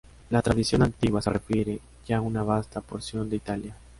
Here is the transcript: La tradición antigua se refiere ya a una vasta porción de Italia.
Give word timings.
La 0.31 0.41
tradición 0.41 0.81
antigua 0.81 1.21
se 1.21 1.29
refiere 1.29 1.79
ya 2.07 2.17
a 2.17 2.21
una 2.21 2.41
vasta 2.41 2.81
porción 2.81 3.29
de 3.29 3.35
Italia. 3.35 3.75